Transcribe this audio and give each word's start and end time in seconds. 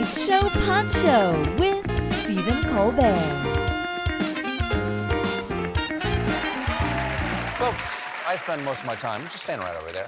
Late 0.00 0.16
Show 0.16 0.48
Pod 0.64 0.90
Show 0.90 1.56
with 1.58 1.84
Stephen 2.22 2.64
Colbert. 2.64 3.18
Folks, 7.58 8.02
I 8.26 8.34
spend 8.36 8.64
most 8.64 8.80
of 8.80 8.86
my 8.86 8.94
time 8.94 9.20
just 9.24 9.42
standing 9.42 9.66
right 9.66 9.76
over 9.76 9.92
there, 9.92 10.06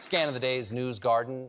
scanning 0.00 0.34
the 0.34 0.40
day's 0.40 0.72
news 0.72 0.98
garden, 0.98 1.48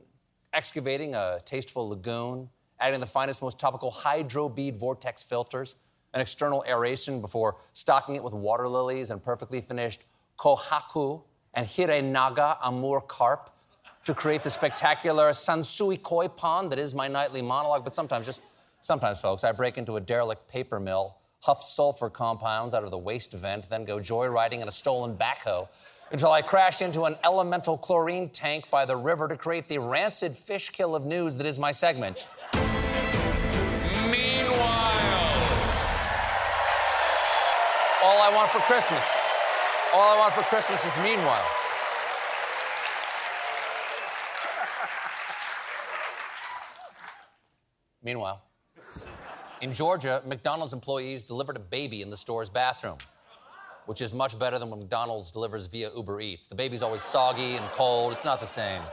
excavating 0.54 1.16
a 1.16 1.40
tasteful 1.44 1.90
lagoon, 1.90 2.52
adding 2.80 3.00
the 3.00 3.08
finest, 3.08 3.42
most 3.42 3.60
topical 3.60 3.90
hydro 3.90 4.48
bead 4.48 4.78
vortex 4.78 5.24
filters, 5.24 5.76
an 6.14 6.22
external 6.22 6.64
aeration 6.68 7.20
before 7.20 7.58
stocking 7.74 8.16
it 8.16 8.22
with 8.22 8.36
water 8.36 8.68
lilies 8.68 9.10
and 9.10 9.24
perfectly 9.24 9.60
finished 9.60 10.04
kohaku 10.38 11.24
and 11.56 11.66
hirenaga 11.66 12.58
amur 12.62 13.02
carp 13.02 13.55
to 14.06 14.14
create 14.14 14.44
the 14.44 14.52
spectacular 14.52 15.32
sansui 15.32 16.02
koi 16.02 16.28
pond 16.28 16.72
that 16.72 16.80
is 16.80 16.96
my 16.96 17.08
nightly 17.08 17.42
monologue. 17.42 17.84
But 17.84 17.94
sometimes, 17.94 18.26
just 18.26 18.42
sometimes, 18.82 19.20
folks, 19.20 19.44
I 19.44 19.52
break 19.52 19.78
into 19.78 19.98
a 19.98 20.02
derelict 20.02 20.48
paper 20.48 20.80
mill, 20.80 21.18
huff 21.42 21.64
sulfur 21.64 22.10
compounds 22.10 22.74
out 22.74 22.84
of 22.84 22.92
the 22.92 22.98
waste 22.98 23.34
vent, 23.34 23.68
then 23.68 23.84
go 23.84 23.98
joyriding 23.98 24.62
in 24.62 24.68
a 24.68 24.72
stolen 24.72 25.18
backhoe 25.18 25.68
until 26.12 26.32
I 26.32 26.44
crash 26.44 26.84
into 26.84 27.06
an 27.06 27.16
elemental 27.24 27.80
chlorine 27.80 28.30
tank 28.30 28.70
by 28.70 28.86
the 28.86 28.96
river 28.96 29.28
to 29.28 29.36
create 29.36 29.68
the 29.68 29.80
rancid 29.80 30.36
fish 30.36 30.70
kill 30.70 30.96
of 30.96 31.04
news 31.04 31.38
that 31.38 31.48
is 31.48 31.58
my 31.58 31.72
segment. 31.72 32.28
Meanwhile, 32.54 32.70
all 38.04 38.22
I 38.22 38.32
want 38.36 38.52
for 38.52 38.60
Christmas. 38.60 39.04
All 39.96 40.16
I 40.16 40.20
want 40.20 40.36
for 40.36 40.44
Christmas 40.44 40.86
is 40.86 40.96
meanwhile. 41.04 41.65
Meanwhile, 48.06 48.44
in 49.62 49.72
Georgia, 49.72 50.22
McDonald's 50.28 50.74
employees 50.74 51.24
delivered 51.24 51.58
a 51.58 51.60
baby 51.60 52.04
in 52.04 52.12
the 52.12 52.18
store's 52.18 52.52
bathroom, 52.52 53.00
which 53.88 54.00
is 54.00 54.14
much 54.14 54.38
better 54.38 54.60
than 54.60 54.70
when 54.70 54.80
McDonald's 54.80 55.32
delivers 55.32 55.66
via 55.66 55.90
Uber 55.96 56.22
Eats. 56.22 56.46
The 56.46 56.54
baby's 56.54 56.84
always 56.84 57.02
soggy 57.02 57.56
and 57.56 57.66
cold, 57.72 58.14
it's 58.14 58.24
not 58.24 58.40
the 58.40 58.46
same. 58.46 58.84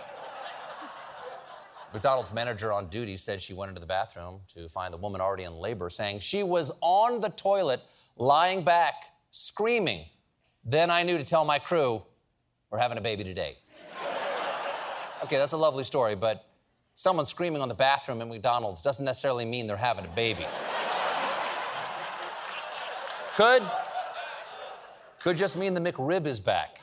McDonald's 1.93 2.33
manager 2.33 2.73
on 2.73 2.89
duty 2.89 3.19
said 3.19 3.39
she 3.39 3.53
went 3.53 3.69
into 3.69 3.83
the 3.83 3.87
bathroom 3.87 4.41
to 4.49 4.67
find 4.67 4.95
the 4.95 4.99
woman 4.99 5.21
already 5.21 5.45
in 5.45 5.53
labor, 5.53 5.91
saying 5.91 6.21
she 6.21 6.43
was 6.43 6.73
on 6.81 7.21
the 7.21 7.29
toilet, 7.29 7.83
lying 8.17 8.65
back, 8.65 8.95
screaming. 9.31 10.07
Then 10.65 10.91
I 10.91 11.03
knew 11.03 11.19
to 11.19 11.25
tell 11.25 11.45
my 11.45 11.59
crew, 11.59 12.03
we're 12.71 12.79
having 12.79 12.97
a 12.97 13.03
baby 13.03 13.25
today. 13.25 13.59
okay, 15.25 15.37
that's 15.37 15.53
a 15.53 15.59
lovely 15.59 15.85
story, 15.85 16.15
but 16.15 16.47
someone 16.95 17.27
screaming 17.27 17.63
on 17.63 17.69
the 17.69 17.75
bathroom 17.75 18.21
at 18.21 18.29
McDonald's 18.29 18.83
doesn't 18.83 19.05
necessarily 19.05 19.45
mean 19.45 19.67
they're 19.67 19.77
having 19.77 20.05
a 20.05 20.09
baby. 20.09 20.47
could, 23.35 23.63
could 25.21 25.37
just 25.37 25.57
mean 25.57 25.75
the 25.75 25.81
McRib 25.81 26.27
is 26.27 26.41
back. 26.41 26.81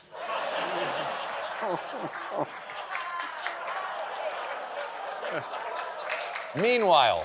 Meanwhile, 6.60 7.24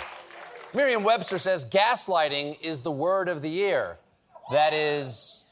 Merriam 0.73 1.03
Webster 1.03 1.39
says 1.39 1.65
gaslighting 1.65 2.61
is 2.61 2.81
the 2.81 2.91
word 2.91 3.27
of 3.27 3.41
the 3.41 3.49
year. 3.49 3.97
That 4.51 4.73
is, 4.73 5.45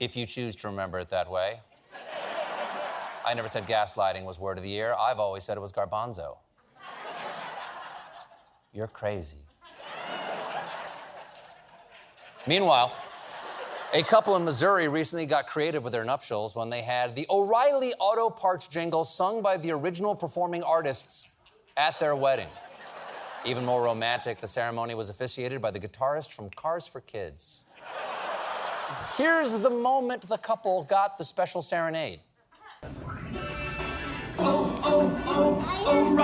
if 0.00 0.16
you 0.16 0.26
choose 0.26 0.56
to 0.56 0.68
remember 0.68 0.98
it 0.98 1.10
that 1.10 1.30
way. 1.30 1.60
I 3.24 3.34
never 3.34 3.48
said 3.48 3.66
gaslighting 3.66 4.24
was 4.24 4.40
word 4.40 4.58
of 4.58 4.64
the 4.64 4.70
year. 4.70 4.94
I've 4.98 5.18
always 5.18 5.44
said 5.44 5.56
it 5.56 5.60
was 5.60 5.72
garbanzo. 5.72 6.36
You're 8.72 8.88
crazy. 8.88 9.38
Meanwhile, 12.46 12.92
a 13.94 14.02
couple 14.02 14.34
in 14.36 14.44
Missouri 14.44 14.88
recently 14.88 15.26
got 15.26 15.46
creative 15.46 15.84
with 15.84 15.92
their 15.92 16.04
nuptials 16.04 16.56
when 16.56 16.70
they 16.70 16.82
had 16.82 17.14
the 17.14 17.26
O'Reilly 17.30 17.92
Auto 18.00 18.30
Parts 18.30 18.66
jingle 18.66 19.04
sung 19.04 19.42
by 19.42 19.56
the 19.58 19.70
original 19.70 20.14
performing 20.14 20.62
artists 20.62 21.28
at 21.76 22.00
their 22.00 22.16
wedding. 22.16 22.48
Even 23.44 23.64
more 23.64 23.82
romantic, 23.82 24.40
the 24.40 24.48
ceremony 24.48 24.94
was 24.94 25.10
officiated 25.10 25.60
by 25.60 25.70
the 25.70 25.78
guitarist 25.78 26.32
from 26.32 26.48
Kars4Kids. 26.50 27.60
Here's 29.16 29.56
the 29.58 29.70
moment 29.70 30.22
the 30.22 30.38
couple 30.38 30.84
got 30.84 31.18
the 31.18 31.24
special 31.24 31.62
serenade. 31.62 32.20
Don't 35.84 36.16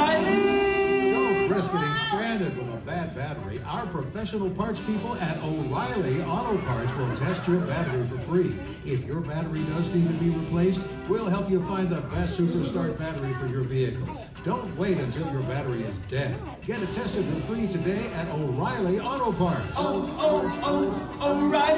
risk 1.58 1.72
getting 1.72 1.96
stranded 2.06 2.56
with 2.56 2.72
a 2.72 2.76
bad 2.86 3.14
battery. 3.16 3.60
Our 3.66 3.86
professional 3.86 4.50
parts 4.50 4.78
people 4.80 5.16
at 5.16 5.38
O'Reilly 5.42 6.22
Auto 6.22 6.58
Parts 6.58 6.92
will 6.94 7.16
test 7.16 7.48
your 7.48 7.60
battery 7.60 8.06
for 8.06 8.18
free. 8.20 8.54
If 8.84 9.04
your 9.04 9.20
battery 9.20 9.64
does 9.64 9.92
need 9.92 10.06
to 10.06 10.14
be 10.14 10.30
replaced, 10.30 10.82
we'll 11.08 11.26
help 11.26 11.50
you 11.50 11.60
find 11.64 11.88
the 11.88 12.00
best 12.02 12.38
superstart 12.38 12.98
battery 12.98 13.32
for 13.34 13.46
your 13.46 13.62
vehicle. 13.62 14.06
Don't 14.44 14.76
wait 14.76 14.98
until 14.98 15.30
your 15.32 15.42
battery 15.42 15.82
is 15.82 15.96
dead. 16.08 16.36
Get 16.64 16.80
it 16.80 16.94
tested 16.94 17.24
for 17.26 17.40
free 17.52 17.66
today 17.66 18.06
at 18.12 18.28
O'Reilly 18.28 19.00
Auto 19.00 19.32
Parts. 19.32 19.66
Oh, 19.76 20.08
oh, 20.20 21.18
oh, 21.20 21.32
O'Reilly 21.32 21.77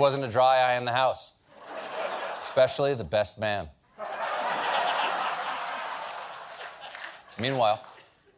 wasn't 0.00 0.24
a 0.24 0.28
dry 0.28 0.56
eye 0.60 0.76
in 0.78 0.86
the 0.86 0.92
house, 0.92 1.34
especially 2.40 2.94
the 2.94 3.04
best 3.04 3.38
man. 3.38 3.68
Meanwhile, 7.38 7.84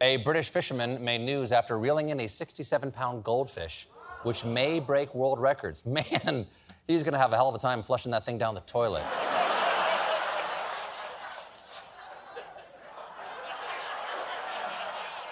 a 0.01 0.17
British 0.17 0.49
fisherman 0.49 1.03
made 1.03 1.21
news 1.21 1.53
after 1.53 1.79
reeling 1.79 2.09
in 2.09 2.19
a 2.19 2.27
67 2.27 2.91
pound 2.91 3.23
goldfish, 3.23 3.87
which 4.23 4.43
may 4.43 4.79
break 4.79 5.15
world 5.15 5.39
records. 5.39 5.85
Man, 5.85 6.45
he's 6.87 7.03
gonna 7.03 7.17
have 7.17 7.31
a 7.31 7.37
hell 7.37 7.49
of 7.49 7.55
a 7.55 7.59
time 7.59 7.81
flushing 7.81 8.11
that 8.11 8.25
thing 8.25 8.37
down 8.37 8.55
the 8.55 8.61
toilet. 8.61 9.03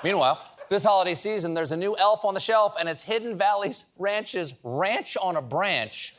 Meanwhile, 0.03 0.39
this 0.71 0.85
holiday 0.85 1.13
season, 1.13 1.53
there's 1.53 1.73
a 1.73 1.77
new 1.77 1.97
elf 1.97 2.23
on 2.23 2.33
the 2.33 2.39
shelf, 2.39 2.75
and 2.79 2.87
it's 2.87 3.03
Hidden 3.03 3.37
Valley 3.37 3.73
Ranch's 3.99 4.53
Ranch 4.63 5.17
on 5.21 5.35
a 5.35 5.41
Branch. 5.41 6.15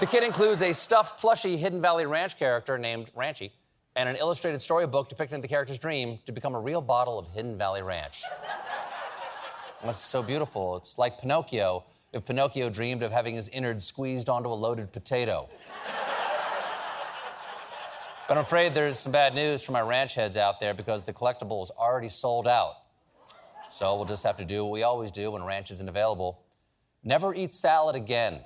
The 0.00 0.06
kit 0.06 0.24
includes 0.24 0.60
a 0.60 0.74
stuffed, 0.74 1.20
plushy 1.20 1.56
Hidden 1.56 1.80
Valley 1.80 2.04
Ranch 2.04 2.36
character 2.36 2.78
named 2.78 3.12
Ranchy 3.16 3.52
and 3.94 4.08
an 4.08 4.16
illustrated 4.16 4.58
storybook 4.58 5.08
depicting 5.08 5.40
the 5.40 5.46
character's 5.46 5.78
dream 5.78 6.18
to 6.26 6.32
become 6.32 6.56
a 6.56 6.60
real 6.60 6.80
bottle 6.80 7.16
of 7.16 7.28
Hidden 7.28 7.56
Valley 7.56 7.80
Ranch. 7.80 8.24
It's 9.84 9.98
so 9.98 10.20
beautiful. 10.20 10.76
It's 10.76 10.98
like 10.98 11.20
Pinocchio 11.20 11.84
if 12.12 12.24
Pinocchio 12.24 12.68
dreamed 12.68 13.04
of 13.04 13.12
having 13.12 13.36
his 13.36 13.48
innards 13.50 13.84
squeezed 13.84 14.28
onto 14.28 14.48
a 14.48 14.54
loaded 14.54 14.92
potato. 14.92 15.48
But 18.26 18.36
I'm 18.36 18.42
afraid 18.42 18.74
there's 18.74 18.98
some 18.98 19.12
bad 19.12 19.32
news 19.32 19.62
for 19.62 19.70
my 19.70 19.82
ranch 19.82 20.16
heads 20.16 20.36
out 20.36 20.58
there 20.58 20.74
because 20.74 21.02
the 21.02 21.12
collectible 21.12 21.62
is 21.62 21.70
already 21.70 22.08
sold 22.08 22.48
out. 22.48 22.78
So 23.74 23.96
we'll 23.96 24.04
just 24.04 24.22
have 24.22 24.36
to 24.36 24.44
do 24.44 24.64
what 24.64 24.70
we 24.70 24.84
always 24.84 25.10
do 25.10 25.32
when 25.32 25.42
ranch 25.42 25.72
isn't 25.72 25.88
available 25.88 26.44
never 27.02 27.34
eat 27.34 27.52
salad 27.52 27.96
again. 27.96 28.38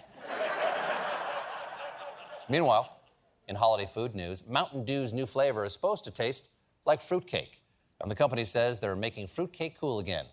Meanwhile, 2.49 2.99
in 3.47 3.55
holiday 3.55 3.85
food 3.85 4.15
news, 4.15 4.43
Mountain 4.49 4.87
Dew's 4.87 5.13
new 5.13 5.27
flavor 5.27 5.67
is 5.67 5.75
supposed 5.75 6.05
to 6.05 6.11
taste 6.11 6.49
like 6.87 7.03
fruitcake. 7.03 7.61
And 8.01 8.11
the 8.11 8.15
company 8.15 8.43
says 8.43 8.79
they're 8.79 8.97
making 8.97 9.27
fruitcake 9.27 9.79
cool 9.79 9.99
again. 9.99 10.25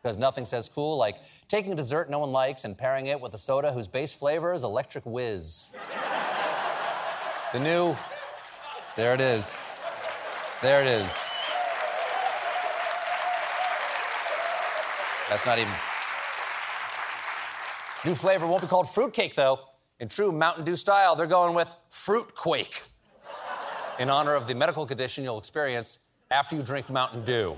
Because 0.00 0.16
nothing 0.18 0.44
says 0.44 0.68
cool 0.68 0.96
like 0.98 1.16
taking 1.48 1.72
a 1.72 1.74
dessert 1.74 2.08
no 2.08 2.20
one 2.20 2.30
likes 2.30 2.64
and 2.64 2.78
pairing 2.78 3.08
it 3.08 3.20
with 3.20 3.34
a 3.34 3.38
soda 3.38 3.72
whose 3.72 3.88
base 3.88 4.14
flavor 4.14 4.54
is 4.54 4.62
electric 4.62 5.04
whiz. 5.04 5.70
the 7.52 7.58
new, 7.58 7.96
there 8.94 9.14
it 9.14 9.20
is. 9.20 9.60
There 10.62 10.80
it 10.80 10.86
is. 10.86 11.33
That's 15.28 15.46
not 15.46 15.58
even. 15.58 15.72
New 18.04 18.14
flavor 18.14 18.46
won't 18.46 18.60
be 18.62 18.68
called 18.68 18.90
fruitcake, 18.90 19.34
though. 19.34 19.60
In 20.00 20.08
true 20.08 20.32
Mountain 20.32 20.64
Dew 20.64 20.76
style, 20.76 21.16
they're 21.16 21.26
going 21.26 21.54
with 21.54 21.74
fruit 21.88 22.34
quake 22.34 22.82
in 23.98 24.10
honor 24.10 24.34
of 24.34 24.46
the 24.46 24.54
medical 24.54 24.84
condition 24.84 25.24
you'll 25.24 25.38
experience 25.38 26.00
after 26.30 26.56
you 26.56 26.62
drink 26.62 26.90
Mountain 26.90 27.24
Dew. 27.24 27.56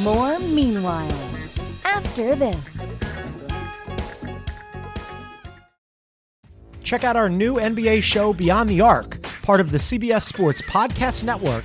More 0.00 0.38
meanwhile. 0.40 1.16
After 1.84 2.34
this. 2.34 2.94
Check 6.82 7.04
out 7.04 7.16
our 7.16 7.30
new 7.30 7.54
NBA 7.54 8.02
show, 8.02 8.34
Beyond 8.34 8.68
the 8.68 8.80
Arc, 8.82 9.22
part 9.42 9.60
of 9.60 9.70
the 9.70 9.78
CBS 9.78 10.22
Sports 10.22 10.60
Podcast 10.62 11.24
Network, 11.24 11.64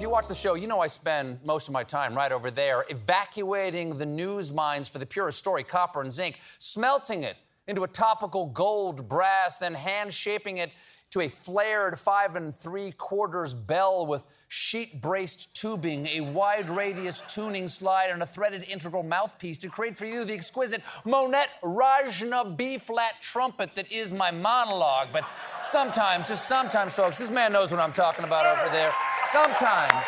If 0.00 0.02
you 0.02 0.08
watch 0.08 0.28
the 0.28 0.34
show, 0.34 0.54
you 0.54 0.66
know 0.66 0.80
I 0.80 0.86
spend 0.86 1.40
most 1.44 1.68
of 1.68 1.74
my 1.74 1.84
time 1.84 2.14
right 2.14 2.32
over 2.32 2.50
there 2.50 2.86
evacuating 2.88 3.98
the 3.98 4.06
news 4.06 4.50
mines 4.50 4.88
for 4.88 4.98
the 4.98 5.04
purest 5.04 5.38
story, 5.38 5.62
copper 5.62 6.00
and 6.00 6.10
zinc, 6.10 6.40
smelting 6.58 7.22
it 7.22 7.36
into 7.68 7.82
a 7.82 7.86
topical 7.86 8.46
gold 8.46 9.06
brass, 9.10 9.58
then 9.58 9.74
hand 9.74 10.14
shaping 10.14 10.56
it 10.56 10.70
to 11.10 11.20
a 11.20 11.28
flared 11.28 11.98
five 11.98 12.36
and 12.36 12.54
three 12.54 12.92
quarters 12.92 13.52
bell 13.52 14.06
with 14.06 14.24
sheet 14.48 15.00
braced 15.00 15.56
tubing, 15.56 16.06
a 16.06 16.20
wide 16.20 16.70
radius 16.70 17.20
tuning 17.22 17.66
slide, 17.66 18.10
and 18.10 18.22
a 18.22 18.26
threaded 18.26 18.62
integral 18.68 19.02
mouthpiece 19.02 19.58
to 19.58 19.68
create 19.68 19.96
for 19.96 20.06
you 20.06 20.24
the 20.24 20.32
exquisite 20.32 20.82
Monette 21.04 21.50
Rajna 21.62 22.56
B 22.56 22.78
flat 22.78 23.14
trumpet 23.20 23.74
that 23.74 23.90
is 23.90 24.12
my 24.12 24.30
monologue. 24.30 25.08
But 25.12 25.24
sometimes, 25.64 26.28
just 26.28 26.46
sometimes, 26.46 26.94
folks, 26.94 27.18
this 27.18 27.30
man 27.30 27.52
knows 27.52 27.72
what 27.72 27.80
I'm 27.80 27.92
talking 27.92 28.24
about 28.24 28.46
over 28.46 28.72
there. 28.72 28.94
Sometimes. 29.24 30.04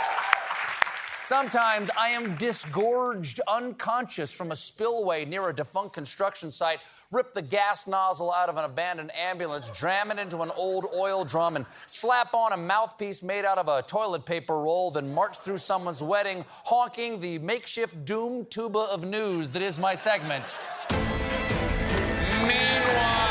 Sometimes 1.21 1.89
I 1.97 2.09
am 2.09 2.37
disgorged 2.37 3.41
unconscious 3.49 4.35
from 4.35 4.51
a 4.51 4.57
spillway 4.57 5.25
near 5.25 5.49
a 5.49 5.55
defunct 5.55 5.95
construction 5.95 6.51
site, 6.51 6.81
rip 7.13 7.35
the 7.35 7.43
gas 7.43 7.87
nozzle 7.87 8.33
out 8.33 8.49
of 8.49 8.57
an 8.57 8.65
abandoned 8.65 9.15
ambulance, 9.15 9.71
jam 9.79 10.11
it 10.11 10.19
into 10.19 10.41
an 10.41 10.51
old 10.57 10.87
oil 10.97 11.25
drum, 11.25 11.57
and 11.57 11.67
slap 11.87 12.35
on 12.35 12.53
a 12.53 12.57
mouthpiece 12.57 13.23
made 13.23 13.45
out 13.45 13.59
of 13.59 13.69
a 13.69 13.83
toilet 13.83 14.25
paper 14.25 14.55
roll, 14.63 14.91
then 14.91 15.13
march 15.15 15.39
through 15.39 15.59
someone's 15.59 16.03
wedding, 16.03 16.45
honking 16.65 17.21
the 17.21 17.39
makeshift 17.39 18.05
doom 18.07 18.47
tuba 18.47 18.79
of 18.79 19.05
news 19.05 19.53
that 19.53 19.63
is 19.63 19.79
my 19.79 19.93
segment. 19.95 20.59
Meanwhile, 22.41 23.29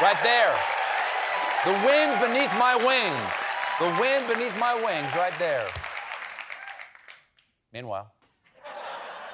right 0.00 0.18
there, 0.22 0.56
the 1.66 1.72
wind 1.86 2.18
beneath 2.20 2.52
my 2.58 2.74
wings. 2.74 3.44
The 3.78 4.00
wind 4.00 4.26
beneath 4.26 4.58
my 4.58 4.74
wings, 4.74 5.14
right 5.14 5.38
there. 5.38 5.68
Meanwhile, 7.72 8.10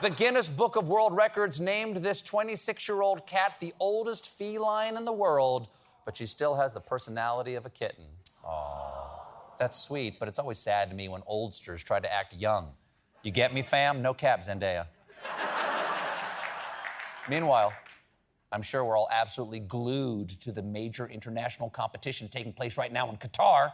the 0.03 0.11
Guinness 0.11 0.49
Book 0.49 0.77
of 0.77 0.89
World 0.89 1.15
Records 1.15 1.61
named 1.61 1.99
this 1.99 2.23
26 2.23 2.89
year 2.89 3.03
old 3.03 3.27
cat 3.27 3.57
the 3.61 3.73
oldest 3.81 4.29
feline 4.29 4.97
in 4.97 5.05
the 5.05 5.13
world, 5.13 5.69
but 6.05 6.17
she 6.17 6.27
still 6.27 6.57
has 6.57 6.75
the 6.75 6.81
personality 6.81 7.55
of 7.55 7.65
a 7.67 7.71
kitten. 7.71 8.05
Aww. 8.45 8.95
That's 9.59 9.81
sweet, 9.81 10.19
but 10.19 10.29
it's 10.29 10.39
always 10.39 10.59
sad 10.59 10.91
to 10.91 10.97
me 10.97 11.09
when 11.09 11.23
oldsters 11.27 11.83
try 11.85 12.01
to 12.01 12.13
act 12.13 12.35
young. 12.35 12.71
You 13.23 13.31
get 13.31 13.55
me, 13.55 13.63
fam? 13.63 14.03
No 14.03 14.13
cap, 14.13 14.43
Zendaya. 14.43 14.87
Meanwhile, 17.29 17.73
I'm 18.53 18.63
sure 18.63 18.85
we're 18.85 18.99
all 18.99 19.09
absolutely 19.11 19.61
glued 19.61 20.29
to 20.29 20.53
the 20.53 20.63
major 20.63 21.09
international 21.09 21.71
competition 21.71 22.29
taking 22.29 22.53
place 22.53 22.77
right 22.77 22.93
now 22.93 23.09
in 23.11 23.17
Qatar. 23.17 23.73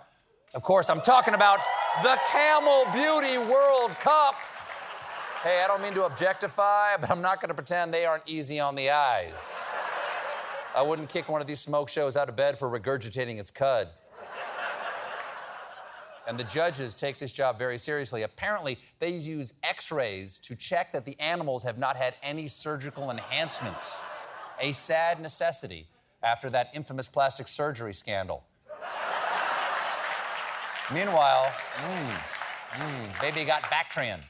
Of 0.55 0.63
course, 0.63 0.89
I'm 0.89 1.01
talking 1.01 1.35
about 1.35 1.61
the 2.03 2.17
Camel 2.31 2.85
Beauty 2.93 3.39
World 3.39 3.91
Cup. 3.99 4.37
Hey, 5.43 5.63
I 5.65 5.69
don't 5.69 5.81
mean 5.81 5.95
to 5.95 6.05
objectify, 6.05 6.99
but 7.01 7.11
I'm 7.11 7.23
not 7.23 7.41
going 7.41 7.49
to 7.49 7.55
pretend 7.55 7.95
they 7.95 8.05
aren't 8.05 8.29
easy 8.29 8.61
on 8.61 8.75
the 8.75 8.91
eyes. 8.91 9.71
I 10.77 10.83
wouldn't 10.83 11.09
kick 11.09 11.31
one 11.31 11.41
of 11.41 11.47
these 11.47 11.61
smoke 11.61 11.89
shows 11.89 12.15
out 12.15 12.29
of 12.29 12.37
bed 12.37 12.59
for 12.59 12.69
regurgitating 12.69 13.39
its 13.39 13.51
cud. 13.51 13.89
And 16.29 16.39
the 16.39 16.45
judges 16.45 16.95
take 16.95 17.19
this 17.19 17.33
job 17.33 17.59
very 17.59 17.79
seriously. 17.79 18.23
Apparently, 18.23 18.79
they 18.99 19.09
use 19.09 19.55
x 19.65 19.91
rays 19.91 20.39
to 20.41 20.55
check 20.55 20.93
that 20.93 21.07
the 21.07 21.19
animals 21.19 21.63
have 21.63 21.79
not 21.79 21.97
had 21.97 22.17
any 22.23 22.47
surgical 22.47 23.11
enhancements. 23.11 24.05
A 24.61 24.73
sad 24.73 25.21
necessity 25.21 25.87
after 26.23 26.51
that 26.51 26.69
infamous 26.75 27.09
plastic 27.09 27.49
surgery 27.49 27.95
scandal. 27.95 28.45
Meanwhile, 30.93 31.47
mm, 31.77 32.21
mm, 32.73 33.21
baby 33.23 33.47
got 33.47 33.63
Bactrian. 33.71 34.21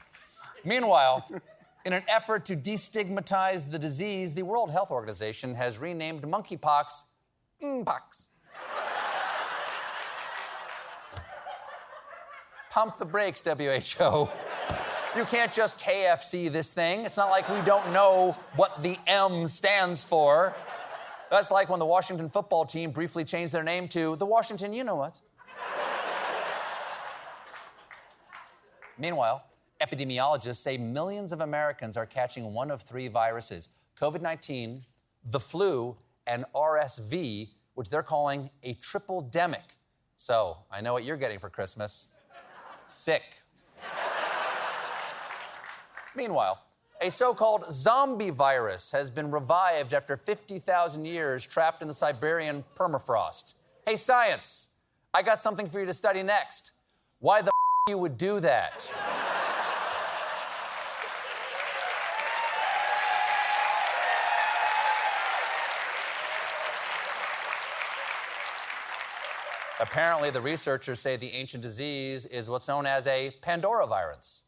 Meanwhile, 0.63 1.27
in 1.85 1.93
an 1.93 2.03
effort 2.07 2.45
to 2.45 2.55
destigmatize 2.55 3.71
the 3.71 3.79
disease, 3.79 4.33
the 4.33 4.43
World 4.43 4.71
Health 4.71 4.91
Organization 4.91 5.55
has 5.55 5.77
renamed 5.77 6.23
monkeypox 6.23 7.05
mpox. 7.63 8.29
Pump 12.69 12.97
the 12.97 13.05
brakes, 13.05 13.41
WHO. 13.41 14.29
You 15.13 15.25
can't 15.25 15.51
just 15.51 15.79
KFC 15.79 16.49
this 16.49 16.71
thing. 16.71 17.05
It's 17.05 17.17
not 17.17 17.29
like 17.29 17.49
we 17.49 17.61
don't 17.61 17.91
know 17.91 18.37
what 18.55 18.81
the 18.81 18.97
M 19.07 19.45
stands 19.45 20.05
for. 20.05 20.55
That's 21.29 21.51
like 21.51 21.67
when 21.69 21.79
the 21.79 21.85
Washington 21.85 22.29
football 22.29 22.65
team 22.65 22.91
briefly 22.91 23.25
changed 23.25 23.53
their 23.53 23.63
name 23.63 23.89
to 23.89 24.15
the 24.15 24.25
Washington 24.25 24.71
You 24.71 24.85
Know 24.85 24.95
What's. 24.95 25.21
Meanwhile, 28.97 29.43
epidemiologists 29.81 30.57
say 30.57 30.77
millions 30.77 31.31
of 31.31 31.41
Americans 31.41 31.97
are 31.97 32.05
catching 32.05 32.53
one 32.53 32.71
of 32.71 32.81
three 32.81 33.07
viruses 33.07 33.69
COVID 33.99 34.21
19, 34.21 34.81
the 35.25 35.39
flu, 35.39 35.97
and 36.25 36.45
RSV, 36.55 37.49
which 37.73 37.89
they're 37.89 38.03
calling 38.03 38.49
a 38.63 38.73
triple 38.75 39.23
demic. 39.31 39.77
So, 40.15 40.57
I 40.71 40.81
know 40.81 40.93
what 40.93 41.03
you're 41.03 41.17
getting 41.17 41.39
for 41.39 41.49
Christmas 41.49 42.13
sick. 42.87 43.23
Meanwhile, 46.15 46.59
a 47.01 47.09
so 47.09 47.33
called 47.33 47.71
zombie 47.71 48.29
virus 48.29 48.91
has 48.91 49.09
been 49.09 49.31
revived 49.31 49.93
after 49.93 50.17
50,000 50.17 51.05
years 51.05 51.45
trapped 51.45 51.81
in 51.81 51.87
the 51.87 51.93
Siberian 51.93 52.63
permafrost. 52.75 53.55
Hey, 53.87 53.95
science, 53.95 54.75
I 55.13 55.23
got 55.23 55.39
something 55.39 55.67
for 55.67 55.79
you 55.79 55.85
to 55.85 55.93
study 55.93 56.21
next. 56.21 56.71
Why 57.19 57.41
the 57.41 57.47
f- 57.47 57.89
you 57.89 57.97
would 57.97 58.17
do 58.17 58.39
that? 58.41 58.93
Apparently, 69.81 70.29
the 70.29 70.41
researchers 70.41 70.99
say 70.99 71.15
the 71.15 71.33
ancient 71.33 71.63
disease 71.63 72.27
is 72.27 72.47
what's 72.47 72.67
known 72.67 72.85
as 72.85 73.07
a 73.07 73.31
Pandora 73.41 73.87
virus, 73.87 74.43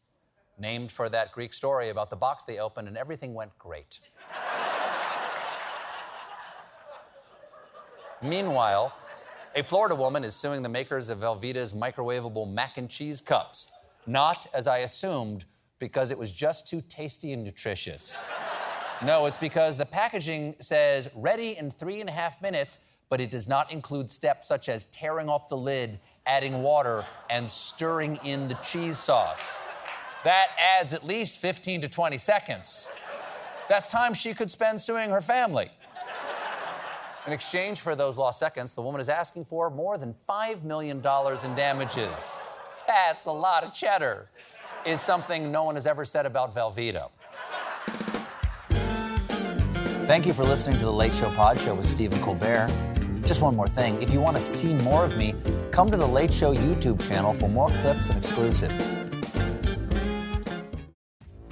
named 0.60 0.92
for 0.92 1.08
that 1.08 1.32
Greek 1.32 1.52
story 1.52 1.88
about 1.88 2.08
the 2.08 2.14
box 2.14 2.44
they 2.44 2.60
opened 2.60 2.86
and 2.86 2.96
everything 2.96 3.34
went 3.34 3.50
great. 3.58 3.98
Meanwhile, 8.22 8.94
a 9.56 9.64
Florida 9.64 9.96
woman 9.96 10.22
is 10.22 10.36
suing 10.36 10.62
the 10.62 10.68
makers 10.68 11.08
of 11.08 11.18
Velveeta's 11.18 11.72
microwavable 11.72 12.48
mac 12.48 12.78
and 12.78 12.88
cheese 12.88 13.20
cups. 13.20 13.72
Not, 14.06 14.46
as 14.54 14.68
I 14.68 14.78
assumed, 14.78 15.46
because 15.80 16.12
it 16.12 16.18
was 16.18 16.30
just 16.30 16.68
too 16.68 16.80
tasty 16.88 17.32
and 17.32 17.42
nutritious. 17.42 18.30
No, 19.02 19.26
it's 19.26 19.36
because 19.36 19.76
the 19.76 19.86
packaging 19.86 20.54
says 20.60 21.10
ready 21.16 21.58
in 21.58 21.70
three 21.70 22.00
and 22.00 22.08
a 22.08 22.12
half 22.12 22.40
minutes, 22.40 22.78
but 23.14 23.20
it 23.20 23.30
does 23.30 23.46
not 23.46 23.70
include 23.70 24.10
steps 24.10 24.48
such 24.48 24.68
as 24.68 24.86
tearing 24.86 25.28
off 25.28 25.48
the 25.48 25.56
lid, 25.56 26.00
adding 26.26 26.64
water, 26.64 27.06
and 27.30 27.48
stirring 27.48 28.16
in 28.24 28.48
the 28.48 28.54
cheese 28.54 28.98
sauce. 28.98 29.56
That 30.24 30.48
adds 30.58 30.92
at 30.92 31.04
least 31.04 31.40
15 31.40 31.82
to 31.82 31.88
20 31.88 32.18
seconds. 32.18 32.88
That's 33.68 33.86
time 33.86 34.14
she 34.14 34.34
could 34.34 34.50
spend 34.50 34.80
suing 34.80 35.10
her 35.10 35.20
family. 35.20 35.70
In 37.24 37.32
exchange 37.32 37.80
for 37.80 37.94
those 37.94 38.18
lost 38.18 38.40
seconds, 38.40 38.74
the 38.74 38.82
woman 38.82 39.00
is 39.00 39.08
asking 39.08 39.44
for 39.44 39.70
more 39.70 39.96
than 39.96 40.12
$5 40.28 40.64
million 40.64 40.96
in 40.96 41.54
damages. 41.54 42.40
That's 42.84 43.26
a 43.26 43.30
lot 43.30 43.62
of 43.62 43.72
cheddar. 43.72 44.28
is 44.84 45.00
something 45.00 45.52
no 45.52 45.62
one 45.62 45.76
has 45.76 45.86
ever 45.86 46.04
said 46.04 46.26
about 46.26 46.52
Velveeta. 46.52 47.10
Thank 50.04 50.26
you 50.26 50.32
for 50.32 50.42
listening 50.42 50.80
to 50.80 50.84
the 50.84 50.92
Late 50.92 51.14
Show 51.14 51.30
Pod 51.30 51.60
Show 51.60 51.74
with 51.74 51.86
Stephen 51.86 52.20
Colbert. 52.20 52.72
Just 53.26 53.40
one 53.40 53.56
more 53.56 53.68
thing. 53.68 54.00
If 54.02 54.12
you 54.12 54.20
want 54.20 54.36
to 54.36 54.42
see 54.42 54.74
more 54.74 55.04
of 55.04 55.16
me, 55.16 55.34
come 55.70 55.90
to 55.90 55.96
the 55.96 56.06
Late 56.06 56.32
Show 56.32 56.54
YouTube 56.54 57.06
channel 57.06 57.32
for 57.32 57.48
more 57.48 57.70
clips 57.80 58.10
and 58.10 58.18
exclusives. 58.18 58.94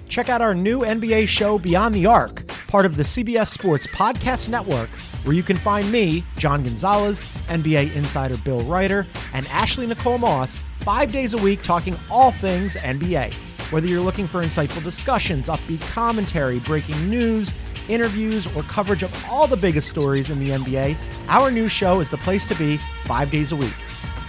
Check 0.09 0.29
out 0.29 0.43
our 0.43 0.55
new 0.55 0.81
NBA 0.81 1.26
show, 1.26 1.59
Beyond 1.59 1.95
the 1.95 2.05
Arc, 2.05 2.47
part 2.69 2.85
of 2.85 2.97
the 2.97 3.02
CBS 3.02 3.49
Sports 3.49 3.87
Podcast 3.87 4.50
Network, 4.50 4.91
where 5.25 5.35
you 5.35 5.43
can 5.43 5.57
find 5.57 5.91
me, 5.91 6.23
John 6.37 6.62
Gonzalez, 6.62 7.21
NBA 7.49 7.95
insider 7.95 8.37
Bill 8.38 8.61
Reiter, 8.61 9.07
and 9.33 9.47
Ashley 9.47 9.87
Nicole 9.87 10.19
Moss 10.19 10.57
five 10.81 11.12
days 11.12 11.33
a 11.33 11.38
week 11.38 11.62
talking 11.62 11.97
all 12.11 12.33
things 12.33 12.76
NBA. 12.76 13.33
Whether 13.73 13.87
you're 13.87 14.02
looking 14.02 14.26
for 14.26 14.43
insightful 14.43 14.85
discussions, 14.85 15.49
upbeat 15.49 15.81
commentary, 15.93 16.59
breaking 16.61 17.09
news, 17.09 17.55
interviews, 17.89 18.47
or 18.55 18.62
coverage 18.65 19.03
of 19.03 19.12
all 19.29 19.47
the 19.47 19.57
biggest 19.57 19.89
stories 19.89 20.31
in 20.31 20.39
the 20.39 20.51
NBA, 20.51 20.97
our 21.29 21.51
new 21.51 21.69
show 21.69 22.01
is 22.01 22.09
the 22.09 22.17
place 22.19 22.45
to 22.47 22.55
be 22.57 22.77
five 23.05 23.31
days 23.31 23.53
a 23.53 23.57
week. 23.57 23.75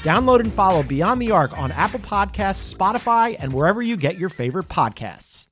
Download 0.04 0.40
and 0.40 0.54
follow 0.54 0.84
Beyond 0.84 1.22
the 1.22 1.32
Arc 1.32 1.58
on 1.58 1.72
Apple 1.72 2.00
Podcasts, 2.00 2.74
Spotify, 2.74 3.36
and 3.40 3.54
wherever 3.54 3.82
you 3.82 3.98
get 3.98 4.18
your 4.18 4.30
favorite 4.30 4.68
podcasts. 4.68 5.34